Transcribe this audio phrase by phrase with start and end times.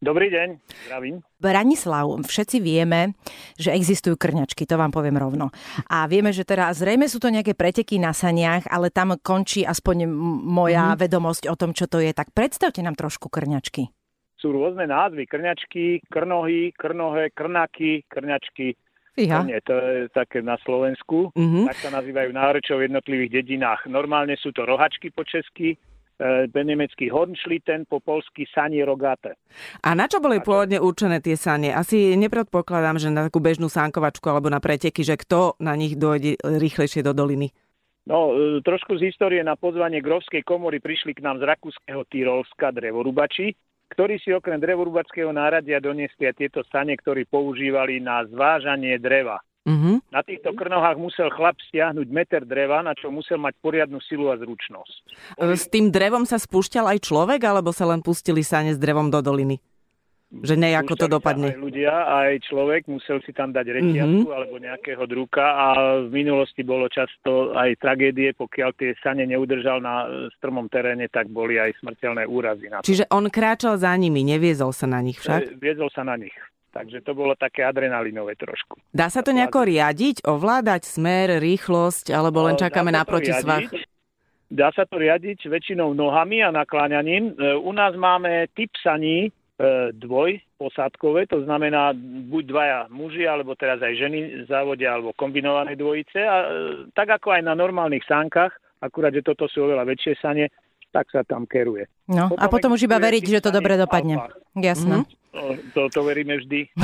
[0.00, 1.20] Dobrý deň, zdravím.
[1.36, 3.12] Branislav, všetci vieme,
[3.60, 5.52] že existujú krňačky, to vám poviem rovno.
[5.92, 10.08] A vieme, že teda zrejme sú to nejaké preteky na saniach, ale tam končí aspoň
[10.40, 11.04] moja mm.
[11.04, 12.16] vedomosť o tom, čo to je.
[12.16, 13.92] Tak predstavte nám trošku krňačky.
[14.40, 15.28] Sú rôzne názvy.
[15.28, 18.80] Krňačky, krnohy, krnohe, krnaky, krňačky.
[19.12, 19.44] Fíha.
[19.44, 21.28] Nie, to je také na Slovensku.
[21.36, 21.68] Mhm.
[21.68, 23.84] Tak sa nazývajú nárečov v jednotlivých dedinách.
[23.84, 25.76] Normálne sú to rohačky po česky,
[26.20, 29.40] po nemecky Hornschlitten, po polsky Sanie Rogate.
[29.80, 31.72] A na čo boli pôvodne určené tie sanie?
[31.72, 36.36] Asi nepredpokladám, že na takú bežnú sánkovačku alebo na preteky, že kto na nich dojde
[36.44, 37.48] rýchlejšie do doliny.
[38.08, 42.72] No, e, trošku z histórie na pozvanie Grovskej komory prišli k nám z rakúskeho Tyrolska
[42.72, 43.52] drevorubači,
[43.92, 49.42] ktorí si okrem drevorubackého náradia doniesli aj tieto sane, ktorí používali na zvážanie dreva.
[49.68, 50.00] Mhm.
[50.08, 54.40] Na týchto krnohách musel chlap stiahnuť meter dreva, na čo musel mať poriadnu silu a
[54.40, 55.00] zručnosť.
[55.36, 59.20] S tým drevom sa spúšťal aj človek, alebo sa len pustili sane s drevom do
[59.20, 59.60] doliny?
[60.30, 61.50] Že nejako to dopadne.
[61.50, 64.32] Aj ľudia, aj človek musel si tam dať reťazku Mhm.
[64.32, 65.66] alebo nejakého druka a
[66.06, 71.26] v minulosti bolo často aj tragédie, pokiaľ tie sane neudržal na e, strmom teréne, tak
[71.26, 72.70] boli aj smrteľné úrazy.
[72.70, 72.86] Na to.
[72.86, 75.50] Čiže on kráčal za nimi, neviezol sa na nich však?
[75.50, 76.32] E, Viedol sa na nich.
[76.70, 78.78] Takže to bolo také adrenalinové trošku.
[78.94, 83.90] Dá sa to nejako riadiť, ovládať smer, rýchlosť, alebo len No, čakáme na riadiť.
[84.50, 87.34] Dá sa to riadiť väčšinou nohami a nakláňaním.
[87.38, 89.30] E, U nás máme typ saní e,
[89.94, 91.94] dvoj posádkové, to znamená
[92.26, 94.18] buď dvaja muži, alebo teraz aj ženy
[94.50, 96.18] závode, alebo kombinované dvojice.
[96.18, 96.46] A e,
[96.98, 98.50] tak ako aj na normálnych sánkach,
[98.82, 100.50] akurát, že toto sú oveľa väčšie sane,
[100.90, 101.86] tak sa tam keruje.
[102.10, 104.18] No, a potom už iba veriť, že to dobre dopadne.
[104.18, 104.34] alfa.
[104.58, 104.96] Jasné.
[105.02, 105.18] Mhm.
[105.78, 106.74] To, to, veríme vždy.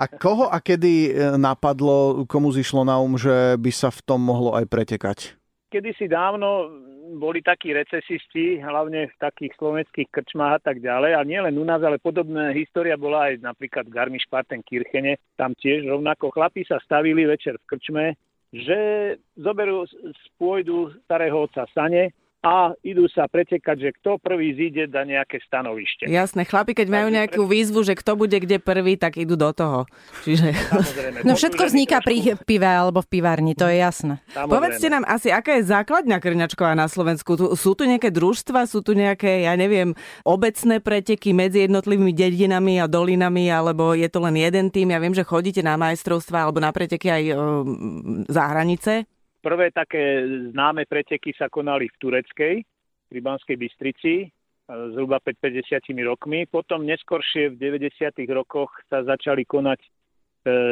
[0.00, 4.24] A koho a kedy e, napadlo, komu zišlo na um, že by sa v tom
[4.24, 5.36] mohlo aj pretekať?
[5.70, 6.66] kedysi dávno
[7.10, 11.14] boli takí recesisti, hlavne v takých slovenských krčmách a tak ďalej.
[11.18, 15.18] A nie len u nás, ale podobná história bola aj napríklad v Garmisch-Partenkirchene.
[15.34, 18.04] Tam tiež rovnako chlapí sa stavili večer v krčme,
[18.54, 18.78] že
[19.38, 25.04] zoberú z pôjdu starého otca sane a idú sa pretekať, že kto prvý zíde da
[25.04, 26.08] nejaké stanovište.
[26.08, 29.84] Jasné, chlapi, keď majú nejakú výzvu, že kto bude kde prvý, tak idú do toho.
[30.24, 31.18] Čiže Samozrejme.
[31.28, 34.24] No všetko vzniká trošku- pri pive alebo v pivárni, to je jasné.
[34.32, 34.52] Samozrejme.
[34.56, 37.36] povedzte nám asi, aká je základňa krňačková na Slovensku?
[37.36, 39.92] Tu, sú tu nejaké družstva, sú tu nejaké, ja neviem,
[40.24, 44.96] obecné preteky medzi jednotlivými dedinami a dolinami, alebo je to len jeden tým?
[44.96, 47.38] Ja viem, že chodíte na majstrovstva alebo na preteky aj o,
[48.32, 49.04] za hranice.
[49.40, 50.20] Prvé také
[50.52, 52.54] známe preteky sa konali v Tureckej,
[53.08, 54.28] pri Banskej Bystrici, e,
[54.92, 56.44] zhruba pred 50 rokmi.
[56.44, 58.20] Potom neskoršie v 90.
[58.36, 59.88] rokoch sa začali konať e,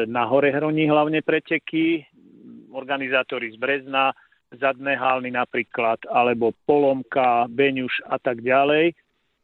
[0.04, 2.04] na Horehroni hlavne preteky,
[2.76, 4.12] organizátori z Brezna,
[4.52, 8.96] Zadné Halny napríklad, alebo Polomka, Beňuš a tak ďalej.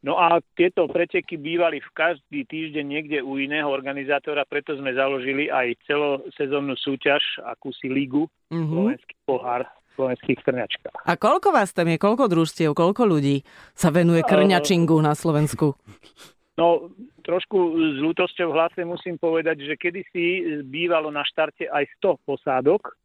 [0.05, 5.49] No a tieto preteky bývali v každý týždeň niekde u iného organizátora, preto sme založili
[5.49, 8.69] aj celosezónnu súťaž, akúsi ligu, Mhm.
[8.69, 11.09] slovenský pohár v slovenských krňačkách.
[11.09, 13.41] A koľko vás tam je, koľko družstiev, koľko ľudí
[13.73, 15.73] sa venuje krňačingu na Slovensku?
[16.55, 16.93] No,
[17.25, 22.95] trošku s ľútosťou v hlase musím povedať, že kedysi bývalo na štarte aj 100 posádok.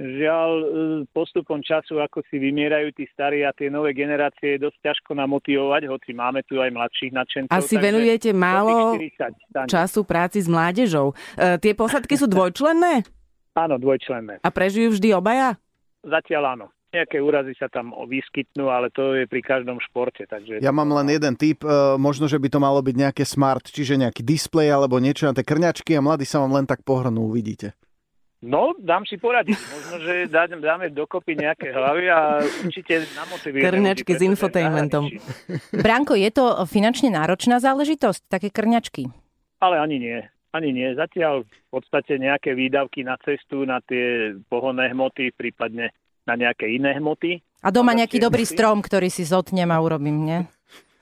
[0.00, 0.64] Žiaľ, e,
[1.12, 5.92] postupom času, ako si vymierajú tí starí a tie nové generácie, je dosť ťažko namotivovať,
[5.92, 7.52] hoci máme tu aj mladších nadšencov.
[7.52, 9.68] Asi venujete málo tých 40 stane.
[9.68, 11.12] času práci s mládežou.
[11.36, 13.04] E, tie posadky sú dvojčlenné
[13.52, 14.40] Áno, dvojčlenné.
[14.40, 15.60] a prežijú vždy obaja?
[16.00, 16.66] Zatiaľ áno.
[16.90, 20.26] Nejaké úrazy sa tam vyskytnú, ale to je pri každom športe.
[20.26, 21.68] Takže Ja mám len jeden tip, e,
[22.00, 25.44] možno, že by to malo byť nejaké smart, čiže nejaký displej alebo niečo na tie
[25.44, 27.76] krňačky a mladí sa vám len tak pohrnú, uvidíte.
[28.40, 29.52] No, dám si poradiť.
[29.52, 32.18] Možno, že dá- dáme dokopy nejaké hlavy a
[32.64, 33.68] určite namotivujeme.
[33.68, 35.12] Krňačky s infotainmentom.
[35.74, 39.12] Branko, je to finančne náročná záležitosť, také krňačky?
[39.58, 40.18] Ale ani nie.
[40.50, 40.88] Ani nie.
[40.90, 45.92] Zatiaľ v podstate nejaké výdavky na cestu, na tie pohonné hmoty, prípadne
[46.24, 47.44] na nejaké iné hmoty.
[47.60, 50.38] A doma nejaký dobrý hmoty- strom, ktorý si zotnem a urobím, nie?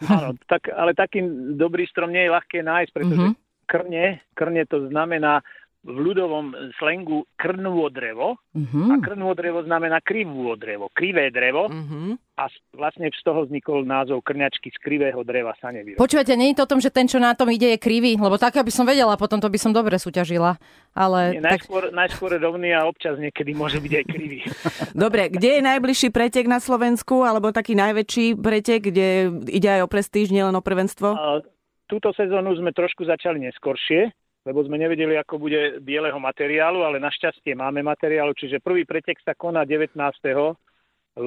[0.01, 3.35] Áno, tak, ale takým dobrý strom nie je ľahké nájsť, pretože Mhm.
[3.65, 5.41] krne, krne to znamená
[5.89, 9.01] v ľudovom slengu krnúvo drevo a Mhm.
[9.01, 12.21] krnúvo drevo znamená krivú drevo, krivé drevo Mhm.
[12.37, 15.97] a vlastne z toho vznikol názov krňačky z krivého dreva sa nevyrobí.
[15.97, 18.15] Počúvate, nie je to o tom, že ten, čo na tom ide, je krivý?
[18.15, 20.61] Lebo tak, aby som vedela, potom to by som dobre súťažila.
[20.93, 24.41] Ale Nie, tak, najskôr, najskôr rovný a občas niekedy môže byť aj krivý.
[24.95, 29.09] Dobre, kde je najbližší pretek na Slovensku, alebo taký najväčší pretek, kde
[29.49, 31.09] ide aj o prestíž, nielen o prvenstvo?
[31.11, 31.41] A
[31.87, 34.13] túto sezónu sme trošku začali neskoršie,
[34.49, 39.37] lebo sme nevedeli, ako bude bieleho materiálu, ale našťastie máme materiálu, čiže prvý pretek sa
[39.37, 39.93] koná 19.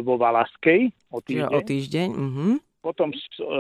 [0.02, 1.54] vo Valaskej o Čiže týždeň.
[1.54, 2.10] o týždeň.
[2.10, 2.46] Mhm.
[2.82, 3.14] potom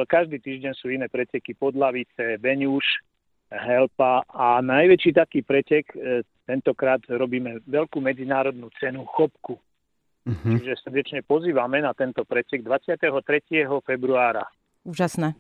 [0.10, 3.06] každý týždeň sú iné preteky Podlavice, Beňuš,
[3.54, 9.60] Helpa a najväčší taký pretek, e, tentokrát robíme veľkú medzinárodnú cenu Chopku.
[10.22, 10.56] Uh-huh.
[10.58, 13.12] Čiže srdečne pozývame na tento pretek 23.
[13.84, 14.48] februára.
[14.88, 15.36] Úžasné.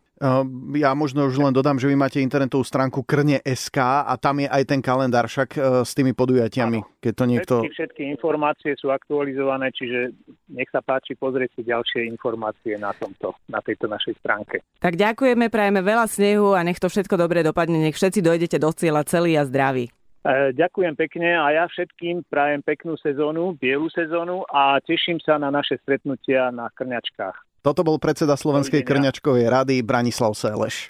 [0.77, 4.63] Ja možno už len dodám, že vy máte internetovú stránku Krne.sk a tam je aj
[4.69, 7.01] ten kalendár však e, s tými podujatiami.
[7.01, 7.53] Keď to niekto...
[7.65, 10.13] všetky, všetky informácie sú aktualizované, čiže
[10.53, 14.61] nech sa páči pozrieť si ďalšie informácie na, tomto, na tejto našej stránke.
[14.77, 18.69] Tak ďakujeme, prajeme veľa snehu a nech to všetko dobre dopadne, nech všetci dojdete do
[18.77, 19.89] cieľa celý a zdraví.
[19.89, 25.49] E, ďakujem pekne a ja všetkým prajem peknú sezónu, bielu sezónu a teším sa na
[25.49, 27.50] naše stretnutia na Krňačkách.
[27.61, 30.89] Toto bol predseda Slovenskej krňačkovej rady Branislav Séleš.